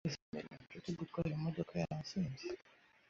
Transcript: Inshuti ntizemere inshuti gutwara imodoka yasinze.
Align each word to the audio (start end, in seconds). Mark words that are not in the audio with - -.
Inshuti 0.05 0.27
ntizemere 0.27 0.63
inshuti 0.63 0.89
gutwara 0.99 1.31
imodoka 1.37 1.73
yasinze. 1.83 2.45